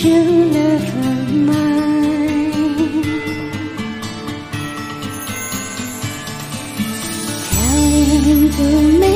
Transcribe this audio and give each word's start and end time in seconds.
Tell 0.00 0.24
me. 8.92 9.09